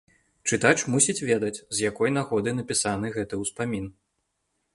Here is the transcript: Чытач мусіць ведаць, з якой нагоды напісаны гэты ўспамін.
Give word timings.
Чытач 0.47 0.77
мусіць 0.93 1.25
ведаць, 1.31 1.59
з 1.59 1.77
якой 1.89 2.15
нагоды 2.17 2.49
напісаны 2.61 3.07
гэты 3.19 3.35
ўспамін. 3.45 3.85